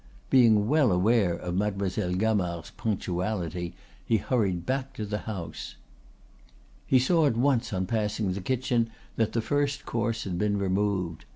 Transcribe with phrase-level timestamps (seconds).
[0.31, 5.75] Being well aware of Mademoiselle Gamard's punctuality, he hurried back to the house.
[6.87, 10.57] He saw at once on passing the kitchen door that the first course had been
[10.57, 11.25] removed.